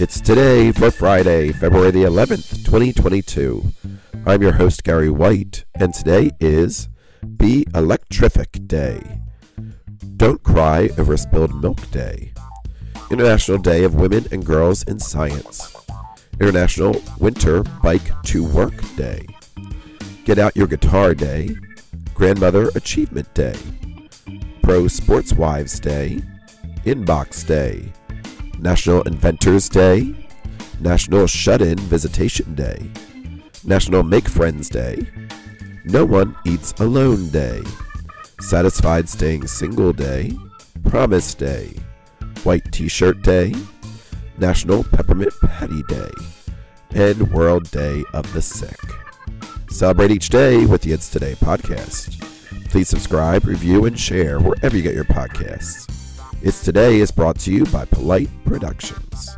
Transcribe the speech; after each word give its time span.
It's 0.00 0.20
today 0.20 0.70
for 0.70 0.92
Friday, 0.92 1.50
February 1.50 1.90
the 1.90 2.04
11th, 2.04 2.64
2022. 2.64 3.64
I'm 4.26 4.40
your 4.40 4.52
host, 4.52 4.84
Gary 4.84 5.10
White, 5.10 5.64
and 5.74 5.92
today 5.92 6.30
is 6.38 6.88
Be 7.36 7.66
Electrific 7.74 8.68
Day. 8.68 9.02
Don't 10.16 10.40
Cry 10.44 10.88
Over 10.98 11.16
Spilled 11.16 11.60
Milk 11.60 11.90
Day. 11.90 12.32
International 13.10 13.58
Day 13.58 13.82
of 13.82 13.96
Women 13.96 14.24
and 14.30 14.46
Girls 14.46 14.84
in 14.84 15.00
Science. 15.00 15.74
International 16.40 16.94
Winter 17.18 17.64
Bike 17.82 18.22
to 18.22 18.44
Work 18.44 18.80
Day. 18.94 19.26
Get 20.24 20.38
Out 20.38 20.54
Your 20.54 20.68
Guitar 20.68 21.12
Day. 21.12 21.56
Grandmother 22.14 22.68
Achievement 22.76 23.34
Day. 23.34 23.58
Pro 24.62 24.86
Sports 24.86 25.32
Wives 25.32 25.80
Day. 25.80 26.22
Inbox 26.84 27.44
Day. 27.44 27.92
National 28.60 29.02
Inventors 29.02 29.68
Day. 29.68 30.14
National 30.80 31.26
Shut 31.26 31.62
In 31.62 31.78
Visitation 31.78 32.54
Day. 32.54 32.90
National 33.64 34.02
Make 34.02 34.28
Friends 34.28 34.68
Day. 34.68 35.08
No 35.84 36.04
One 36.04 36.36
Eats 36.44 36.72
Alone 36.80 37.28
Day. 37.28 37.62
Satisfied 38.40 39.08
Staying 39.08 39.46
Single 39.46 39.92
Day. 39.92 40.36
Promise 40.84 41.34
Day. 41.34 41.74
White 42.42 42.70
T 42.72 42.88
shirt 42.88 43.22
Day. 43.22 43.54
National 44.38 44.84
Peppermint 44.84 45.32
Patty 45.40 45.82
Day. 45.84 46.10
And 46.90 47.30
World 47.32 47.70
Day 47.70 48.02
of 48.12 48.32
the 48.32 48.42
Sick. 48.42 48.78
Celebrate 49.70 50.10
each 50.10 50.30
day 50.30 50.66
with 50.66 50.82
the 50.82 50.92
It's 50.92 51.08
Today 51.08 51.34
podcast. 51.34 52.20
Please 52.70 52.88
subscribe, 52.88 53.44
review, 53.44 53.84
and 53.84 53.98
share 53.98 54.40
wherever 54.40 54.76
you 54.76 54.82
get 54.82 54.94
your 54.94 55.04
podcasts. 55.04 55.97
It's 56.40 56.62
Today 56.62 57.00
is 57.00 57.10
brought 57.10 57.36
to 57.40 57.52
you 57.52 57.64
by 57.66 57.84
Polite 57.86 58.30
Productions. 58.44 59.36